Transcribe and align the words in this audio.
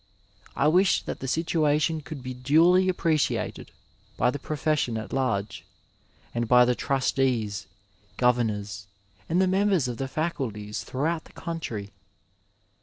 I 0.55 0.67
wish 0.67 1.03
that 1.03 1.19
the 1.19 1.27
sitaation 1.27 2.01
could 2.01 2.23
be 2.23 2.33
duly 2.33 2.89
appreciated 2.89 3.69
by 4.17 4.31
the 4.31 4.39
profession 4.39 4.97
at 4.97 5.13
large, 5.13 5.63
and 6.33 6.47
by 6.47 6.65
the 6.65 6.73
trustees, 6.73 7.67
governors 8.17 8.87
and 9.29 9.39
the 9.39 9.45
members 9.45 9.87
of 9.87 9.97
the 9.97 10.07
Acuities 10.07 10.83
throughout 10.83 11.25
the 11.25 11.33
country. 11.33 11.91